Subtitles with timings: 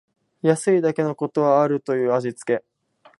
[0.41, 2.63] 安いだけのことはあるという味つけ